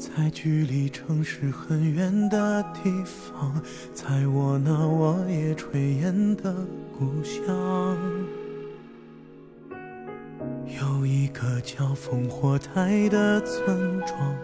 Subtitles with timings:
[0.00, 3.60] 在距离城市很远的地方，
[3.92, 6.54] 在我那我也炊烟的
[6.98, 7.98] 故乡，
[10.80, 14.34] 有一个叫烽火台的村庄，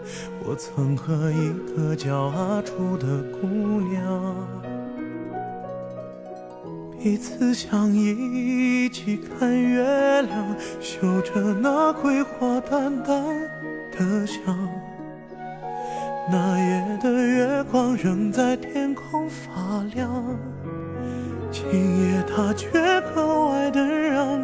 [0.45, 3.47] 我曾和一个叫阿楚的姑
[3.81, 4.35] 娘，
[7.01, 13.25] 彼此相依，一起看月亮，嗅着那桂花淡淡
[13.97, 14.55] 的香。
[16.29, 20.37] 那夜的月光仍在天空发亮，
[21.49, 22.69] 今夜它却
[23.15, 24.37] 格外的让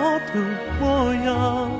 [0.00, 0.34] 的
[0.80, 1.70] 模样？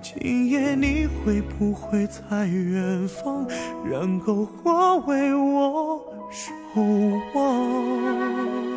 [0.00, 3.46] 今夜你会不会在远方，
[3.84, 6.00] 燃篝火为我
[6.30, 6.80] 守
[7.34, 8.71] 望？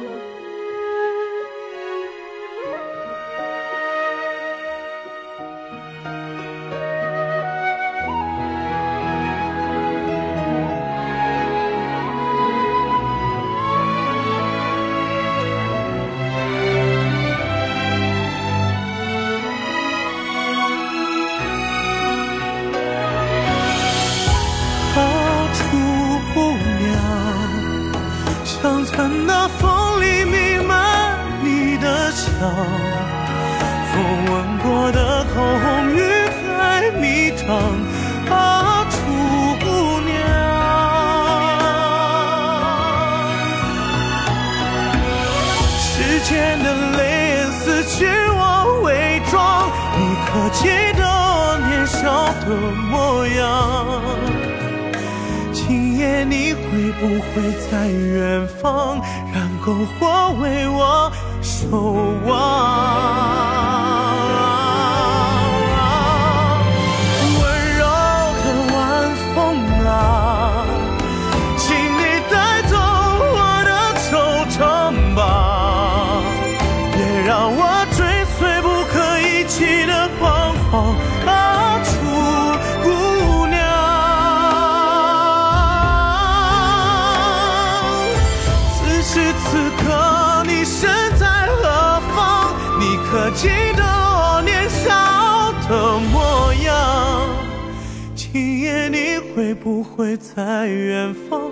[99.95, 101.49] 会在远方，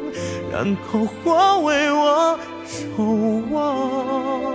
[0.52, 3.02] 燃篝火为我守
[3.52, 4.54] 望？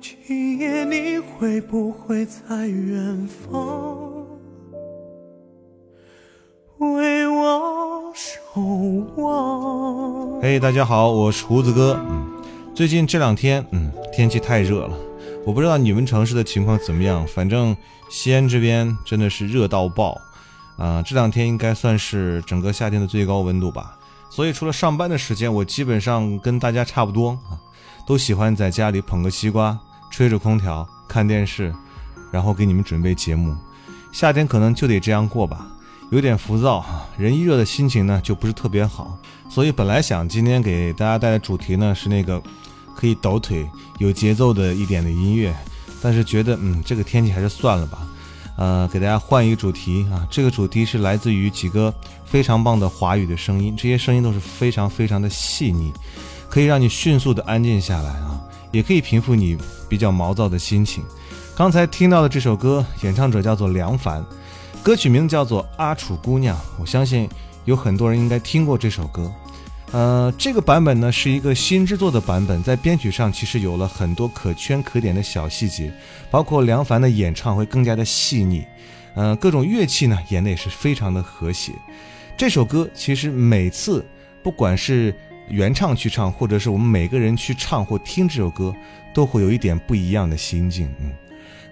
[0.00, 4.24] 今夜你会不会在远方？
[6.78, 8.60] 为我守
[9.14, 10.40] 望。
[10.42, 11.96] 嘿、大家好，我是胡子哥。
[12.08, 12.26] 嗯，
[12.74, 14.98] 最近这两天，嗯，天气太热了，
[15.46, 17.76] 我不知道你们城市的情况怎么样，反正
[18.10, 20.20] 西安这边真的是热到爆。
[20.76, 23.96] 啊、这两天应该算是整个夏天的最高温度吧。
[24.30, 27.54] 所以除了上班的时间，我基本上跟大家差不多啊，
[28.06, 29.78] 都喜欢在家里捧个西瓜，
[30.10, 31.72] 吹着空调看电视，
[32.32, 33.54] 然后给你们准备节目。
[34.12, 35.66] 夏天可能就得这样过吧，
[36.10, 36.84] 有点浮躁，
[37.16, 39.16] 人一热的心情呢就不是特别好。
[39.48, 42.42] 所以本来想今天给大家带的主题呢是那个
[42.96, 43.68] 可以抖腿、
[43.98, 45.54] 有节奏的一点的音乐，
[46.02, 47.98] 但是觉得嗯这个天气还是算了吧。
[48.56, 51.92] 呃，给大家换一个主题啊，这个主题是来自于几个
[52.24, 55.92] 非常棒的华语的声音，这些声音都是非常非常的细腻，
[56.48, 58.40] 可以让你迅速的安静下来啊，
[58.70, 59.58] 也可以平复你
[59.88, 61.02] 比较毛躁的心情。
[61.56, 64.24] 刚才听到的这首歌，演唱者叫做梁凡，
[64.82, 66.56] 歌曲名字叫做《阿楚姑娘》。
[66.78, 67.28] 我相信
[67.64, 69.32] 有很多人应该听过这首歌。
[69.94, 75.92] 呃，这个版本呢是一个新制作的版本，在编曲上其实有了很多可圈可点的小细节，
[76.32, 78.64] 包括梁凡的演唱会更加的细腻，
[79.14, 81.70] 呃，各种乐器呢演的也是非常的和谐。
[82.36, 84.04] 这首歌其实每次
[84.42, 85.14] 不管是
[85.48, 88.74] 原唱去唱，或者是我们每个人去唱或听这首歌，
[89.14, 90.92] 都会有一点不一样的心境。
[90.98, 91.12] 嗯。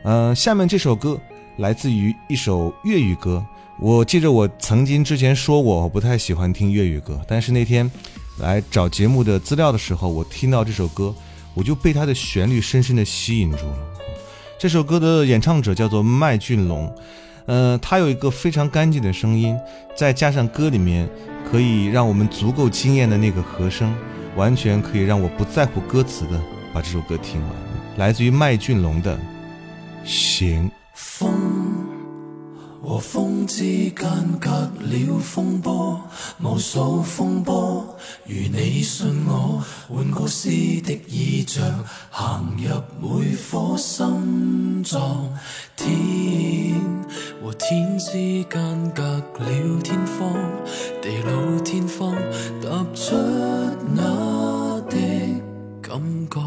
[0.05, 1.21] 呃，下面这首歌
[1.57, 3.45] 来自于一首粤语歌。
[3.79, 7.91] 我记着我曾经之前说过，我不太喜欢听粤语歌，但是那天
[8.39, 11.13] 来找节目的资料的时候，我听到这首歌，
[11.53, 13.79] 我就被它的旋律深深的吸引住了。
[14.59, 16.95] 这首歌的演唱者叫做麦浚龙，
[17.47, 19.59] 呃，他有一个非常干净的声音，
[19.97, 21.09] 再加上歌里面
[21.51, 23.93] 可以让我们足够惊艳的那个和声，
[24.37, 26.41] 完全可以让我不在乎歌词的
[26.73, 27.51] 把这首歌听完。
[27.97, 29.19] 来自于麦浚龙的。
[30.05, 30.71] 行。
[30.95, 31.42] 风
[32.85, 33.95] 和风之间
[34.41, 36.01] 隔了风波，
[36.43, 37.97] 无数风波，
[38.27, 40.51] 如你信我，换个诗
[40.83, 41.65] 的意象，
[42.11, 45.29] 行入每颗心脏。
[45.77, 46.81] 天
[47.41, 48.13] 和天之
[48.45, 50.35] 间隔了天荒，
[51.01, 52.13] 地老天荒，
[52.61, 53.15] 踏出
[53.95, 54.97] 那的
[55.81, 56.41] 感觉，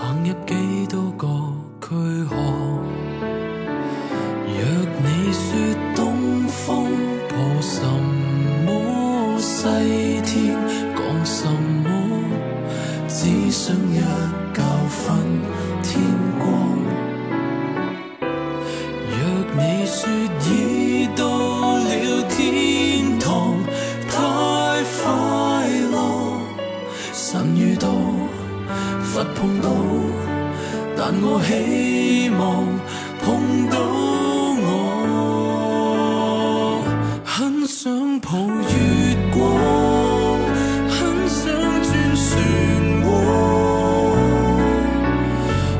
[0.00, 1.26] 行入几多个。
[1.80, 1.94] 躯
[2.26, 2.87] 壳。
[5.48, 5.56] 说
[5.96, 6.84] 东风
[7.26, 7.80] 破什
[8.66, 9.64] 么，西
[10.26, 10.54] 天
[10.94, 11.88] 讲什么，
[13.08, 13.98] 只想一
[14.52, 14.60] 觉
[14.90, 15.16] 瞓
[15.82, 16.02] 天
[16.38, 16.44] 光。
[19.08, 19.16] 若
[19.56, 19.96] 你说
[20.44, 21.24] 已到
[21.78, 21.88] 了
[22.28, 23.56] 天堂，
[24.10, 24.20] 太
[25.00, 25.06] 快
[25.90, 25.96] 乐，
[27.14, 27.88] 神遇到，
[29.02, 29.70] 佛碰到。
[30.94, 32.66] 但我希望
[38.20, 39.38] 抱月光，
[40.88, 40.98] 很
[41.28, 41.44] 想
[41.84, 41.86] 转
[42.16, 42.26] 漩
[43.04, 43.06] 涡。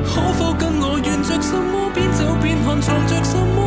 [0.05, 3.58] 可否跟我沿着什么边走边看，藏着什么，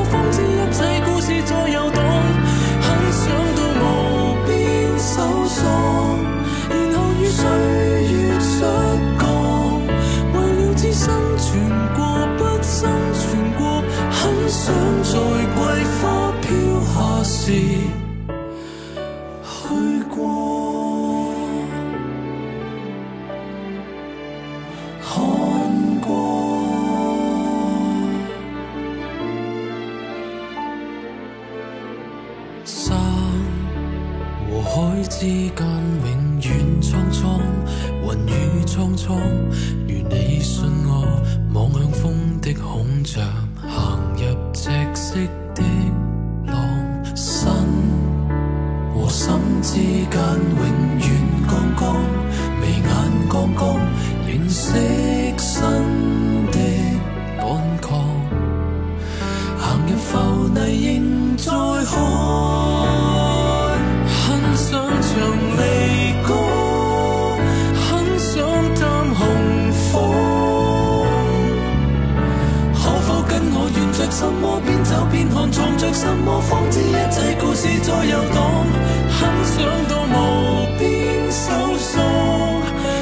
[74.11, 78.67] 什么边走边看，藏着什么，方知一切故事在游荡。
[79.09, 82.01] 很想到无边搜索，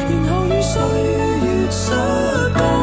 [0.08, 1.92] 然后与岁月失
[2.56, 2.79] 降。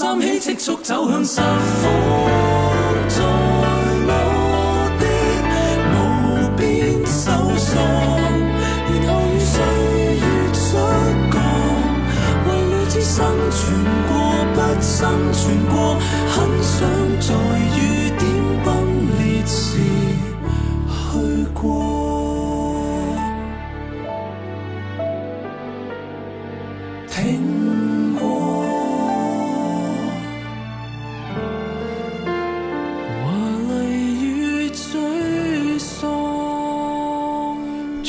[0.00, 1.44] 站起，赤速走向十方，
[3.06, 3.22] 在
[4.08, 4.08] 我
[4.98, 5.04] 的
[5.92, 5.94] 无
[6.56, 7.76] 边搜索，
[8.88, 9.52] 然后与岁
[10.16, 10.58] 月出
[11.30, 11.36] 降，
[12.46, 13.12] 为了知生
[13.50, 13.60] 存
[14.08, 14.10] 过
[14.54, 14.90] 不生
[15.34, 15.76] 存过，
[16.30, 16.88] 很想
[17.20, 17.28] 在
[17.76, 17.78] 雨
[18.16, 18.22] 点
[18.64, 18.68] 崩
[19.18, 19.76] 裂时
[21.12, 21.12] 去
[21.52, 21.89] 过。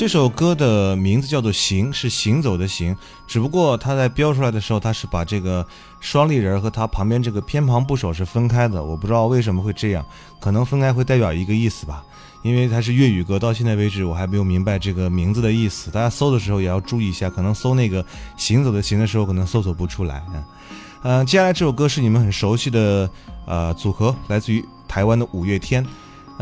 [0.01, 5.63] 这首歌的名字叫做“行”，是行走的“行”，只不过它在标出来的时候，它是把这个
[5.99, 8.83] 双立人和它旁边这个偏旁部首是分开的。
[8.83, 10.03] 我不知道为什么会这样，
[10.39, 12.03] 可能分开会代表一个意思吧。
[12.41, 15.91] 因为它是粤语歌，到现在为止我还没有明白这个名字的意思。
[15.91, 18.03] 大家搜的时候也要注意一下，可能搜那个
[18.35, 20.43] “行走的行”的时候，可能搜索不出来啊。
[21.03, 23.07] 嗯，接下来这首歌是你们很熟悉的
[23.45, 25.85] 呃组合，来自于台湾的五月天。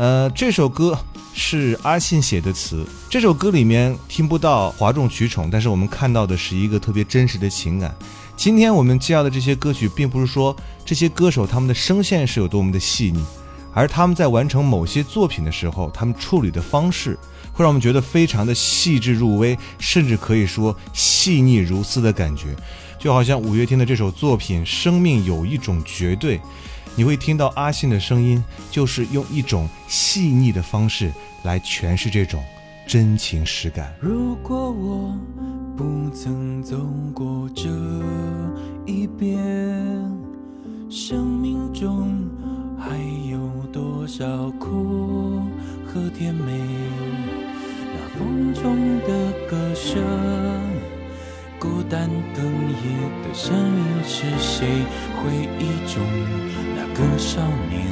[0.00, 0.98] 呃，这首歌
[1.34, 2.86] 是阿信写的词。
[3.10, 7.94] 这首歌里面听不到哗众取宠，但是我们看到的是一个特别真实的情感。
[8.34, 13.22] 今天我们介绍的这些歌曲，并不是说这些歌手他们的声线是有多么的细腻，
[13.74, 17.14] 而他们在完成某些作品的时候，他们处理的方式
[17.52, 22.56] 会让我们觉得非常的细致入微，甚至可以说细腻如丝的感觉。
[22.98, 26.38] 就好像五月天的这首作品《生命有一种绝对》。
[26.96, 31.12] 你会听到阿信的声音，就是用一种细腻的方式
[31.44, 32.44] 来诠释这种
[32.86, 33.94] 真情实感。
[34.00, 35.18] 如果我
[35.76, 36.76] 不曾走
[37.14, 37.70] 过这
[38.84, 39.38] 一边，
[40.90, 42.28] 生命中
[42.78, 42.98] 还
[43.30, 43.38] 有
[43.72, 45.42] 多少苦
[45.86, 46.60] 和甜美？
[47.92, 50.02] 那风中的歌声，
[51.90, 52.86] 孤单哽咽
[53.24, 54.64] 的声音是谁？
[55.16, 56.00] 回忆中
[56.76, 57.84] 那个少年，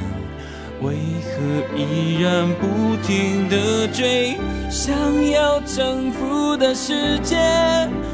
[0.80, 4.38] 为何依然不停地追？
[4.70, 4.94] 想
[5.32, 7.36] 要征服的世界，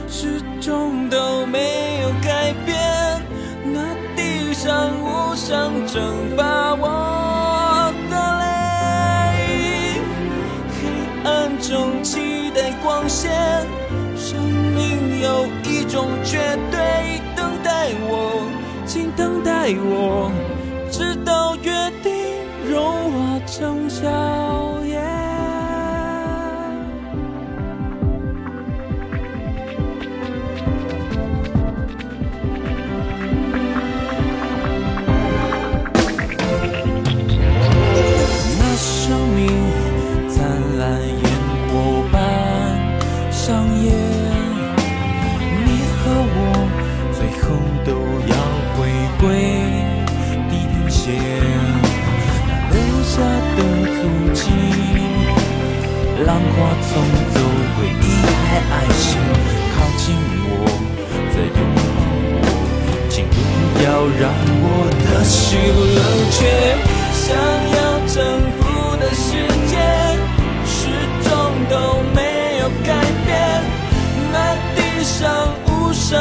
[0.08, 3.22] 始终都没有改变。
[3.66, 10.00] 那地上无声蒸发我的泪，
[10.70, 13.30] 黑暗中期待光线。
[14.16, 15.46] 生命有
[15.94, 18.50] 中绝对，等待我，
[18.84, 20.28] 请等待我，
[20.90, 21.70] 直到约
[22.02, 22.12] 定
[22.68, 24.10] 融化成沙
[64.08, 64.30] 让
[64.62, 64.66] 我
[65.04, 65.58] 的心
[65.96, 66.36] 冷却。
[67.14, 67.26] 想
[67.76, 68.16] 要征
[68.58, 68.62] 服
[68.96, 69.26] 的世
[69.70, 69.72] 界，
[70.66, 70.76] 始
[71.24, 71.28] 终
[71.70, 71.72] 都
[72.14, 72.18] 没
[72.60, 72.88] 有改
[73.24, 73.28] 变。
[74.32, 74.36] 那
[74.74, 76.12] 地上无声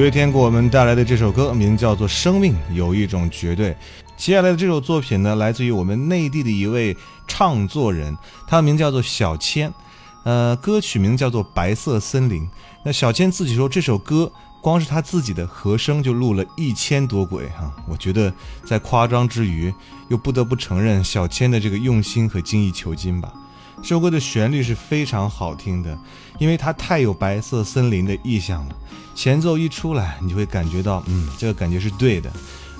[0.00, 3.68] 五月天给我们带来的这首歌名叫做《生命有一种绝对》。
[4.16, 6.96] 接下来的这首作品呢，来自于我们内地的一位
[7.28, 8.16] 唱作人，
[8.48, 9.70] 他的名叫做小千，
[10.24, 12.40] 呃，歌曲名叫做《白色森林》。
[12.82, 17.70] 那小千自己说，这首歌光是他自己的和声就录了一千多轨哈。
[17.86, 18.32] 我觉得
[18.64, 19.70] 在夸张之余，
[20.08, 23.30] 又不得不承认小千的这个用心和精益求精吧。
[23.82, 25.98] 这首歌的旋律是非常好听的，
[26.38, 28.76] 因为它太有白色森林的意象了。
[29.14, 32.30] 前奏一出来，你就会感觉到，嗯，这个感觉是对的。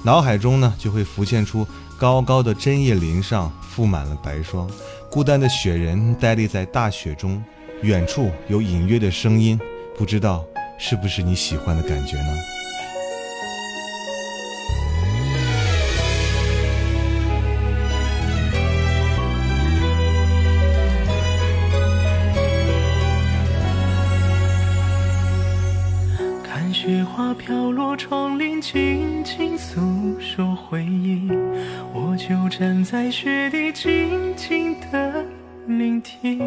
[0.04, 1.66] 脑海中呢，就会浮现出
[1.98, 4.70] 高高的针叶林上覆满了白霜，
[5.10, 7.42] 孤单的雪人呆立在大雪中，
[7.82, 9.58] 远处有隐约的声音，
[9.98, 10.44] 不知道
[10.78, 12.59] 是不是你喜欢的感觉呢？
[27.40, 29.80] 飘落窗棂，轻轻诉
[30.20, 31.26] 说回忆。
[31.94, 35.24] 我就站在雪地，静静的
[35.66, 36.38] 聆听。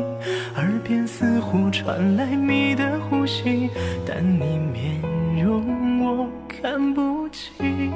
[0.55, 3.69] 耳边似乎传来你的呼吸，
[4.05, 5.01] 但你面
[5.43, 7.91] 容我看不清。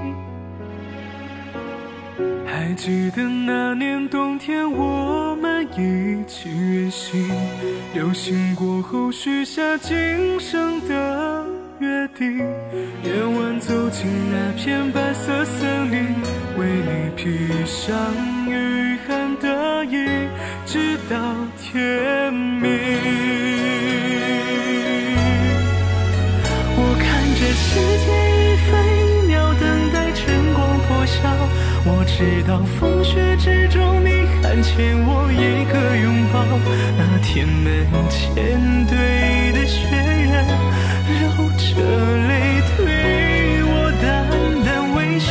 [2.47, 7.29] 还记得那年冬天，我们一起远行，
[7.93, 11.56] 流星过后许下今生的。
[11.79, 12.39] 约定，
[13.03, 16.15] 夜晚走进那片白色森林，
[16.57, 17.95] 为你披上
[18.49, 20.27] 御寒的衣，
[20.65, 21.15] 直到
[21.61, 22.71] 天明。
[26.79, 27.05] 我看
[27.35, 27.69] 着时
[28.05, 28.07] 间
[28.41, 31.21] 一分一秒，等待晨光破晓。
[31.85, 36.35] 我知道风雪之中，你还欠我一个拥抱。
[36.97, 37.65] 那天门
[38.09, 38.93] 前堆
[39.53, 40.35] 的雪人。
[41.07, 41.13] 流
[41.55, 41.65] 着
[42.27, 42.29] 泪
[42.75, 42.83] 对
[43.63, 43.71] 我
[44.01, 44.05] 淡
[44.65, 45.29] 淡微笑，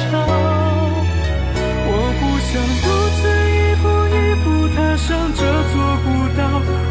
[1.87, 2.51] 我不想
[2.83, 3.21] 独自
[3.53, 5.40] 一步一步踏上这
[5.71, 6.40] 座孤岛，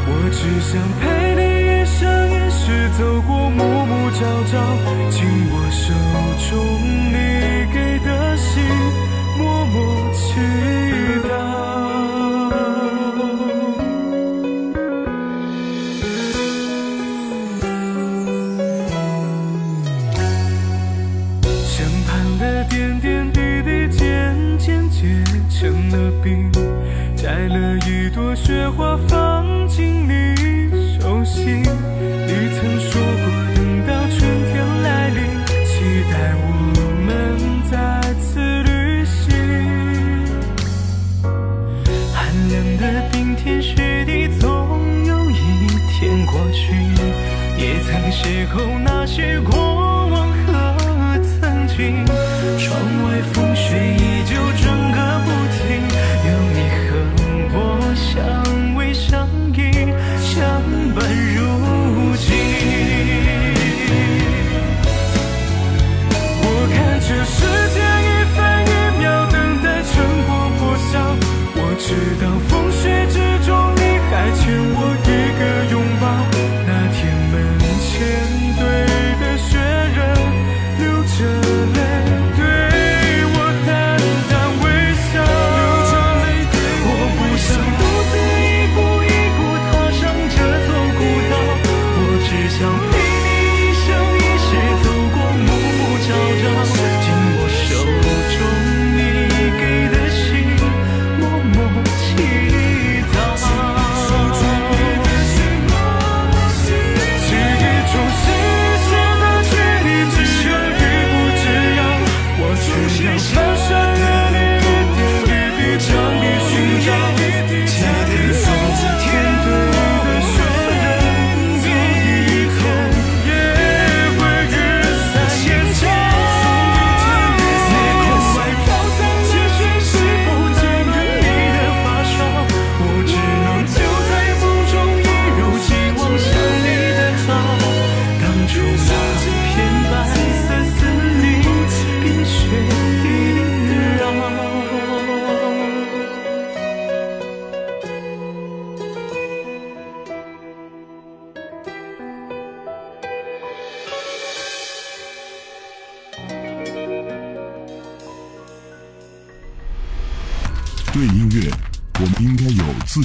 [0.07, 1.03] 我只想陪
[1.35, 1.97] 你一生
[2.29, 2.63] 一世
[2.97, 4.53] 走过暮暮朝朝，
[5.09, 5.17] 紧
[5.49, 5.83] 握手
[6.51, 6.53] 中
[28.45, 30.35] 雪花放进你
[30.99, 31.67] 手心，你
[32.53, 34.53] 曾说过等到春天
[34.83, 35.17] 来临，
[35.65, 36.45] 期待我
[37.07, 37.09] 们
[37.71, 37.73] 再
[38.19, 39.33] 次旅行。
[42.13, 44.45] 寒冷的冰天雪地，总
[45.05, 46.71] 有一天过去，
[47.57, 48.74] 也曾邂逅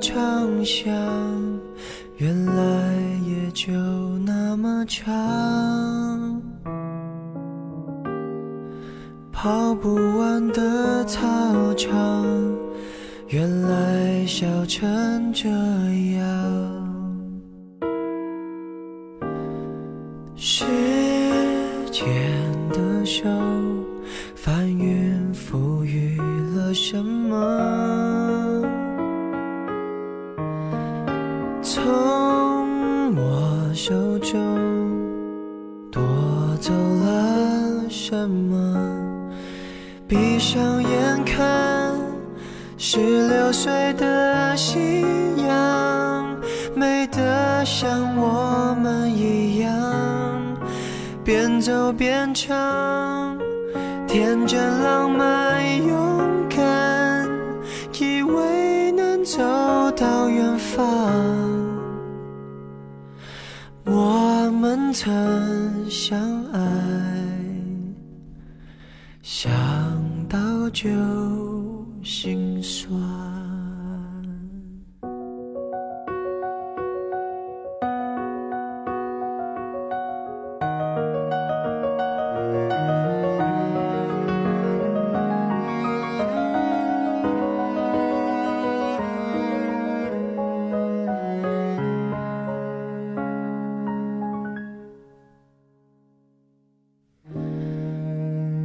[0.00, 0.90] 长巷，
[2.16, 2.94] 原来
[3.26, 3.72] 也就
[4.24, 6.40] 那么长。
[9.30, 12.26] 跑不完的操场，
[13.28, 15.48] 原来笑成这
[16.16, 16.59] 样。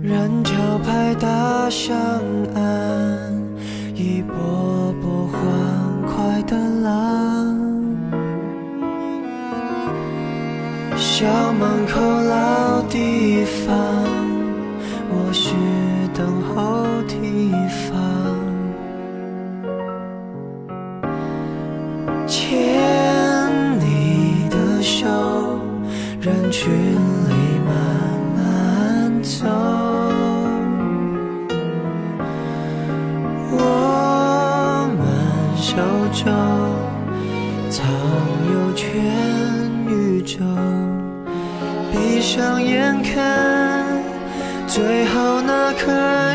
[0.07, 1.97] 人潮拍打上
[2.53, 3.33] 岸，
[3.95, 5.41] 一波波欢
[6.05, 7.57] 快的浪。
[10.95, 11.99] 校门口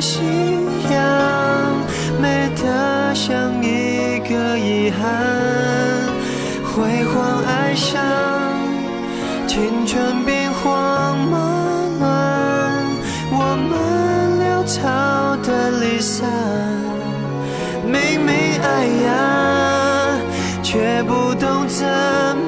[0.01, 0.21] 夕
[0.91, 1.77] 阳，
[2.19, 6.09] 美得像一个遗憾，
[6.65, 8.03] 辉煌爱上，
[9.47, 11.37] 青春兵荒马
[12.01, 12.09] 乱，
[13.31, 13.77] 我们
[14.41, 16.27] 潦草的离散。
[17.85, 20.19] 明明爱呀，
[20.63, 21.87] 却不懂怎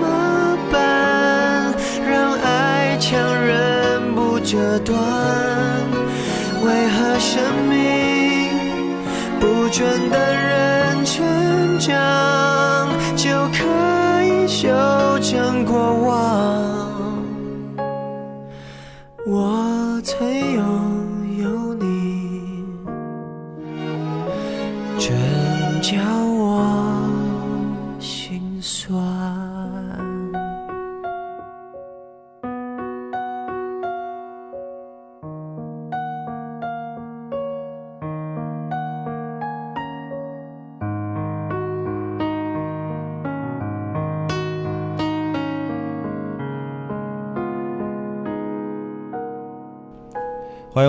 [0.01, 1.75] 么办，
[2.09, 5.72] 让爱强忍不折断。
[6.65, 7.77] 为何生命
[9.41, 14.69] 不准的人成长，就可以修
[15.21, 16.82] 正过往？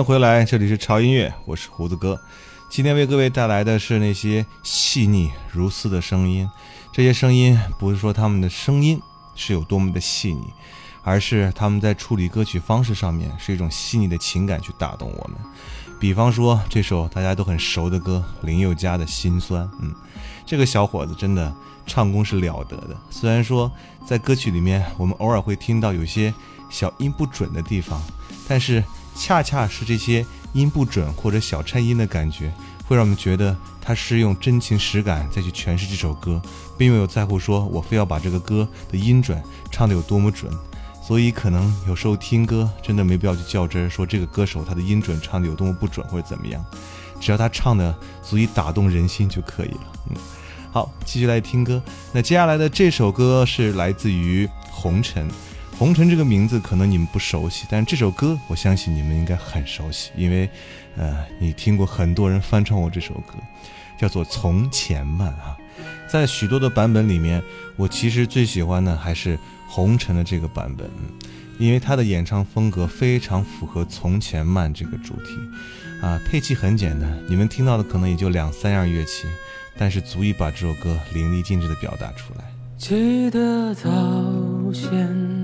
[0.04, 2.20] 回来，这里是潮音乐，我是胡子哥。
[2.68, 6.46] 今天为各位带来的是那些细腻如丝的声音。
[6.92, 9.00] 这些声音不是说他们的声音
[9.34, 10.52] 是有多么的细腻，
[11.02, 15.38] 而是他们在处理歌曲方式上面是一种细腻的情感去打动我们。
[15.98, 19.90] 比方说这首大家都很熟的歌《林宥嘉的心酸》，嗯，
[20.44, 21.50] 这个小伙子真的
[21.86, 22.94] 唱功是了得的。
[23.08, 23.72] 虽然说
[24.06, 26.34] 在歌曲里面我们偶尔会听到有些
[26.68, 27.98] 小音不准的地方，
[28.46, 28.84] 但是
[29.16, 32.52] 恰恰是这些音不准或者小颤音的感觉，
[32.86, 36.40] 会让我们觉得他是用真情实感再去诠释这首歌，
[36.76, 40.52] 并没有在乎说我非要把这个歌的音准唱得有多么准。
[41.02, 46.64] 所以可能有时候听歌真的没必要去较真儿，说这个歌手他的音准唱的有多么不准或者怎么样，
[47.20, 49.92] 只要他唱的足以打动人心就可以了。
[50.08, 50.16] 嗯，
[50.72, 51.82] 好，继续来听歌。
[52.10, 55.28] 那接下来的这首歌是来自于红尘。
[55.76, 60.48] 红尘这个名字可能你们不熟悉，但是这首歌我相信你们应该很熟悉，因为，
[60.96, 63.34] 呃，你听过很多人翻唱过这首歌，
[63.98, 65.56] 叫做《从前慢》啊。
[66.08, 67.42] 在许多的版本里面，
[67.76, 69.36] 我其实最喜欢的还是
[69.68, 70.88] 红尘的这个版本，
[71.58, 75.36] 因为他的演唱风格非常符合《从前慢》这个主题，
[76.00, 79.26] 啊，配器很简单，你们听到的可能也就两三样乐器，
[79.76, 82.44] 但是足以把这首歌淋漓尽致的表达出来。
[82.78, 83.90] 记得早
[84.72, 85.43] 先。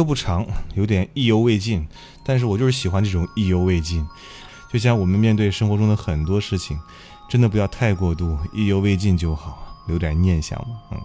[0.00, 1.86] 歌不长，有点意犹未尽，
[2.24, 4.02] 但是我就是喜欢这种意犹未尽。
[4.72, 6.78] 就像我们面对生活中的很多事情，
[7.28, 10.80] 真的不要太过度，意犹未尽就好，留点念想嘛。
[10.92, 10.98] 嗯，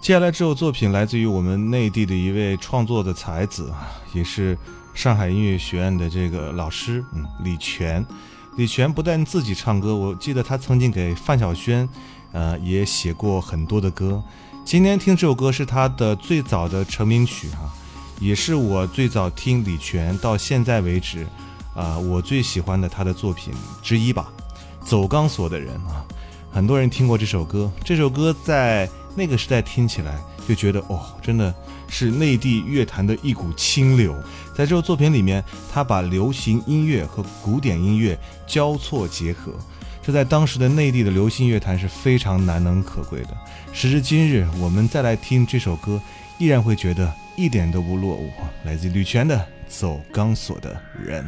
[0.00, 3.72] 接下来这首作品来自于我们内地的一位创作的才子，
[4.12, 4.56] 也是
[4.94, 8.06] 上海音乐学院的这个老师，嗯，李泉。
[8.56, 11.88] 李泉不但自己唱歌，我记得他曾经给范晓萱，
[12.30, 14.22] 呃，也写过很多的歌。
[14.64, 17.68] 今天听这首歌是他的最早的成名曲哈，
[18.20, 21.26] 也是我最早听李泉到现在为止。
[21.74, 24.32] 啊，我最喜欢的他的作品之一吧，
[24.86, 26.04] 《走钢索的人》啊，
[26.52, 27.68] 很多人听过这首歌。
[27.84, 31.52] 这首歌在那个时代听起来就觉得哦，真的
[31.88, 34.14] 是内地乐坛的一股清流。
[34.54, 39.52] 在这首作品里面，他把流行音乐和古典音乐交错结合，
[40.00, 43.36] 这在当时的内地的流行乐坛是非常难能可贵的。
[43.72, 46.00] 时至今日，我们再来听这首歌，
[46.38, 48.30] 依然会觉得一点都不落伍。
[48.64, 49.36] 来自吕泉的
[49.68, 51.24] 《走钢索的人》。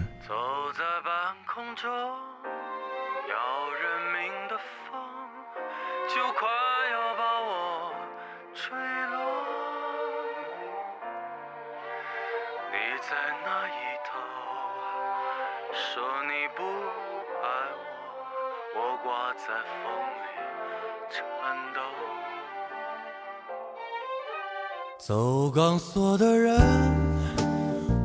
[25.07, 26.59] 走钢索的人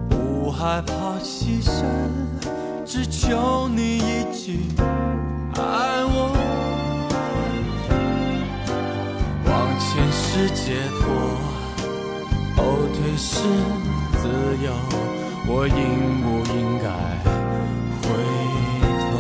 [0.08, 1.82] 不害怕牺牲，
[2.86, 4.60] 只求你一句
[5.56, 6.32] 爱我。
[9.48, 11.10] 往前是解脱，
[12.56, 12.62] 后
[12.94, 13.42] 退是
[14.22, 14.28] 自
[14.64, 14.70] 由，
[15.48, 15.74] 我应
[16.22, 16.86] 不应该
[18.04, 18.06] 回
[19.10, 19.12] 头？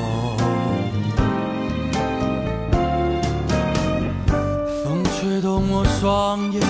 [4.84, 5.50] 风吹动？
[5.72, 6.62] 我双眼，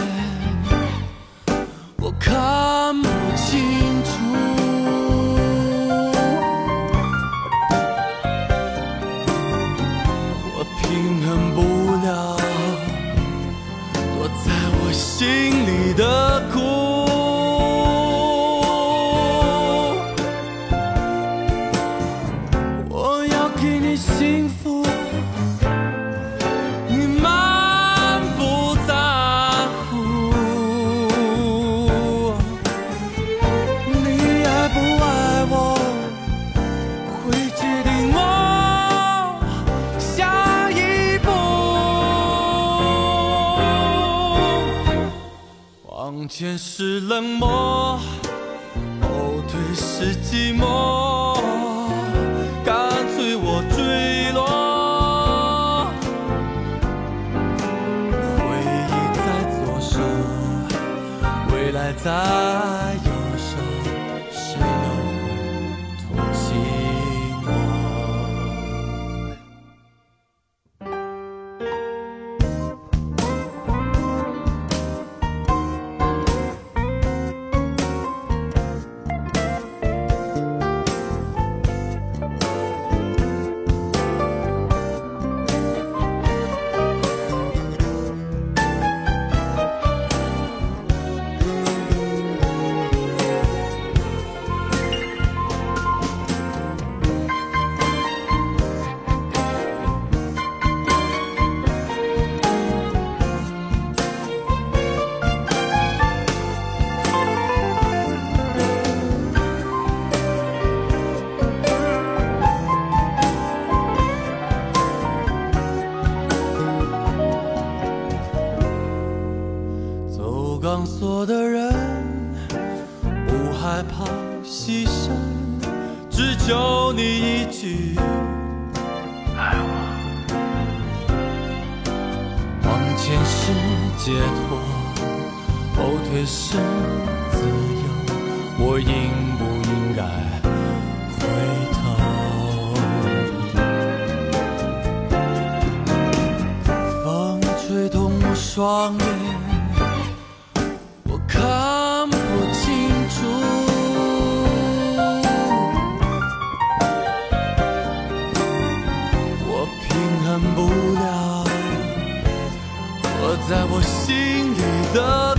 [163.83, 164.61] 心里
[164.93, 165.30] 的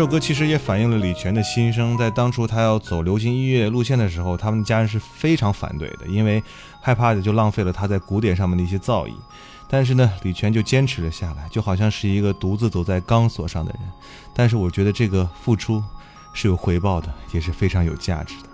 [0.00, 1.94] 这首歌其实也反映了李泉的心声。
[1.94, 6.42] 在当初他要走流行音乐路线的时候，他们家人是非常反对的，因为
[6.80, 9.12] 害怕的就浪费了他在古典上面的一些造诣。
[9.68, 13.82] 但是呢，李泉就坚持了下来，就好像是一个独自走在钢索上的人。
[14.32, 15.84] 但是我觉得这个付出
[16.32, 18.48] 是有回报的，也是非常有价值的。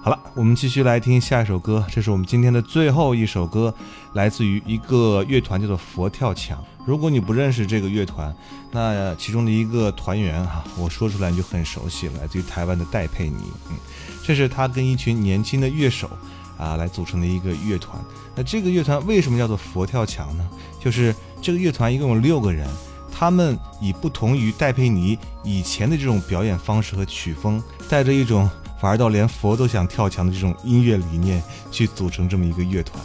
[0.00, 3.74] 好了，我们继续来听下一首歌，这是我们今天的最后一首歌，
[4.12, 6.64] 来自于一个乐团叫做佛跳墙。
[6.88, 8.34] 如果你不认识这个乐团，
[8.70, 13.42] 那其中的一个团员哈、我说出来你就很熟悉了，来自于台湾的戴佩妮。
[13.68, 13.76] 嗯，
[14.24, 16.08] 这是他跟一群年轻的乐手
[16.56, 18.02] 啊来组成的一个乐团。
[18.34, 20.48] 那这个乐团为什么叫做佛跳墙呢？
[20.80, 22.66] 就是这个乐团一共有六个人，
[23.12, 28.48] 他们以不同于戴佩妮以前的这种表演方式和曲风，带着一种
[28.80, 32.98] 反而到连佛都想跳墙的这种音乐理念，去组成这么一个乐团。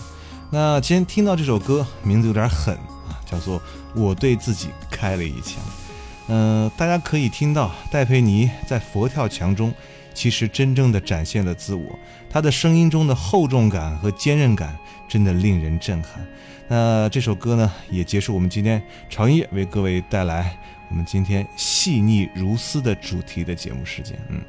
[0.50, 2.76] 那今天听到这首歌，名字有点狠
[3.10, 3.60] 啊，叫做
[3.96, 5.56] 《我对自己开了一枪》。
[6.28, 9.74] 嗯、大家可以听到戴佩妮在佛跳墙中，
[10.14, 14.78] 其实真正的展现了自我，她的声音中的厚重感和坚韧感，
[15.08, 16.26] 真的令人震撼。
[16.70, 20.58] 那这首歌呢，也结束我们今天长夜为各位带来
[20.90, 24.18] 我们今天细腻如丝的主题的节目时间。
[24.30, 24.42] 嗯，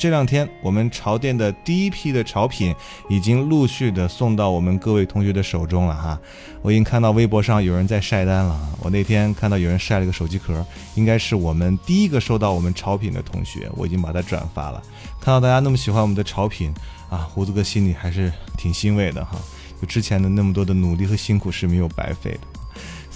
[0.00, 2.74] 这两天我们潮店的第一批的潮品
[3.10, 6.18] 已经陆续的送到我们各位同学的手中了哈。
[6.62, 8.58] 我已经看到微博上有人在晒单了。
[8.82, 14.82] 我那天看到有人晒了个手机壳，应该是我们第一个收到我们潮品的同学，我已经把它转发了。
[15.20, 16.72] 看到大家那么喜欢我们的潮品
[17.10, 19.38] 啊，胡子哥心里还是挺欣慰的哈。
[19.82, 22.49] 就之前的那么多的努力和辛苦是没有白费的。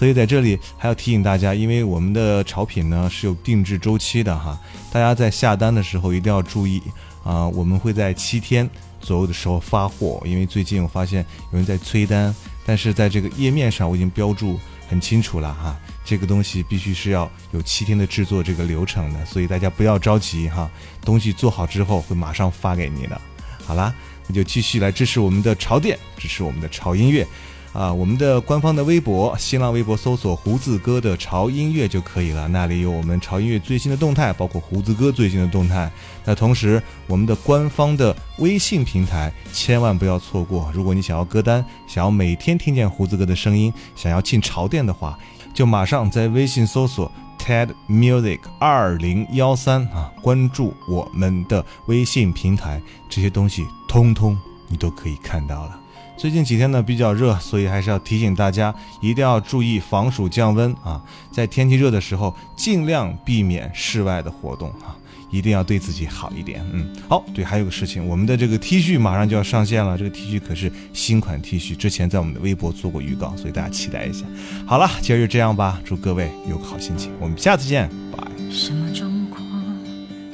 [0.04, 4.60] 所以在这里还要提醒大家，因为我们的潮品呢是有定制周期的哈，
[4.92, 6.82] 大家在下单的时候一定要注意
[7.24, 8.68] 啊，我们会在七天
[9.00, 12.34] 左右的时候发货，因为最近我发现有人在催单，
[12.66, 15.74] 但是在这个页面上我已经标注很清楚了哈，
[16.04, 20.70] 这个东西必须是要有七天的制作这个流程的，所以大家不要着急哈，
[21.02, 23.18] 东西做好之后会马上发给你的。
[23.64, 23.94] 好啦，
[24.26, 27.26] 那就继续来支持我们的潮店，支持我们的潮音乐。
[27.74, 32.46] 啊，我们的官方的微博，新浪微博搜索“胡子哥的潮音乐”就可以了。
[32.46, 35.90] 那里有我们潮音乐最新的动态，包括胡子哥最新的动态。
[36.24, 40.70] 那同时，我们的官方的微信平台千万不要错过。
[40.72, 45.18] 如果你想要歌单，想要每天听见胡子哥的声音，想要进潮店的话，
[45.52, 47.10] 就马上在微信搜索
[47.40, 55.80] “TED Music 二零幺三”啊，关注我们的微信平台，这些东西通通你都可以看到了。
[56.16, 61.02] 最近几天呢比较热，所以还是要提醒大家一定要注意防暑降温啊！
[61.30, 64.96] 在天气热的时候，尽量避免室外的活动啊，
[65.30, 66.64] 一定要对自己好一点。
[66.72, 74.24] 嗯，好，对，还有个事情，我们的这个 T 恤马上就要上线了，这个 T 恤可是新款 T 恤，之前在我们的微博做过预告，所以大家期待一下。
[74.64, 78.24] 好了，今儿就这样吧，祝各位有个好心情，我们下次见，拜。
[78.50, 79.44] 什么状况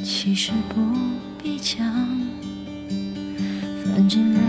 [0.04, 0.80] 其实不
[1.42, 1.78] 必讲，
[3.84, 4.40] 反正人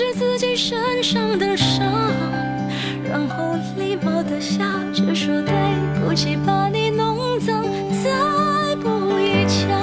[0.00, 1.84] 着自己身上的伤，
[3.04, 5.52] 然后礼貌的笑着说对
[6.00, 7.62] 不起，把你弄脏，
[8.02, 9.78] 再补一枪，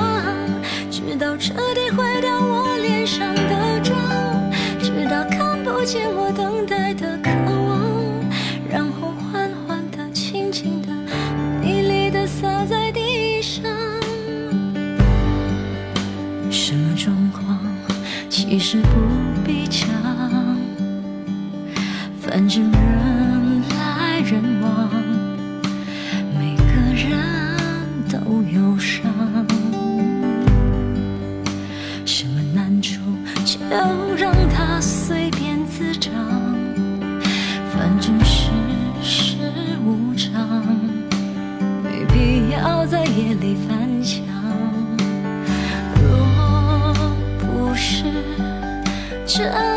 [0.89, 3.95] 直到彻底毁掉我脸上的妆，
[4.79, 7.29] 直到看不见我等待的渴
[7.69, 7.79] 望。
[8.67, 10.87] 然后缓缓的、轻轻的、
[11.61, 13.63] 美丽的洒在地上。
[16.49, 17.59] 什么状况
[18.27, 19.06] 其实不
[49.37, 49.76] 真累